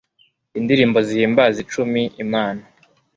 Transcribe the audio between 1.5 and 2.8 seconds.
icumi Imana